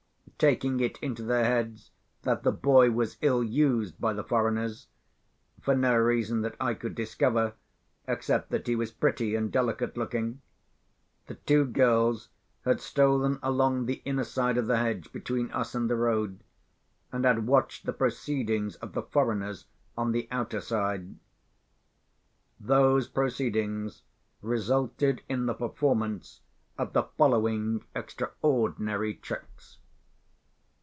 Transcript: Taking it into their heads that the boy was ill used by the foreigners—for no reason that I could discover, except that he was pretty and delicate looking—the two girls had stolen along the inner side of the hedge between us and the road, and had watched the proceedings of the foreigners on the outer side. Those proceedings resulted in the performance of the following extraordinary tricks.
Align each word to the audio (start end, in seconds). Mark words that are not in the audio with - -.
Taking 0.37 0.79
it 0.79 0.97
into 1.03 1.21
their 1.21 1.45
heads 1.45 1.91
that 2.23 2.41
the 2.41 2.51
boy 2.51 2.89
was 2.89 3.15
ill 3.21 3.43
used 3.43 4.01
by 4.01 4.11
the 4.11 4.23
foreigners—for 4.23 5.75
no 5.75 5.95
reason 5.95 6.41
that 6.41 6.55
I 6.59 6.73
could 6.73 6.95
discover, 6.95 7.53
except 8.07 8.49
that 8.49 8.65
he 8.65 8.75
was 8.75 8.89
pretty 8.89 9.35
and 9.35 9.51
delicate 9.51 9.95
looking—the 9.97 11.35
two 11.35 11.65
girls 11.65 12.29
had 12.65 12.81
stolen 12.81 13.37
along 13.43 13.85
the 13.85 14.01
inner 14.03 14.23
side 14.23 14.57
of 14.57 14.65
the 14.65 14.77
hedge 14.79 15.13
between 15.13 15.51
us 15.51 15.75
and 15.75 15.87
the 15.87 15.95
road, 15.95 16.43
and 17.11 17.23
had 17.23 17.45
watched 17.45 17.85
the 17.85 17.93
proceedings 17.93 18.77
of 18.77 18.93
the 18.93 19.03
foreigners 19.03 19.67
on 19.95 20.11
the 20.11 20.27
outer 20.31 20.59
side. 20.59 21.17
Those 22.59 23.07
proceedings 23.07 24.01
resulted 24.41 25.21
in 25.29 25.45
the 25.45 25.53
performance 25.53 26.41
of 26.79 26.93
the 26.93 27.03
following 27.15 27.83
extraordinary 27.95 29.13
tricks. 29.13 29.77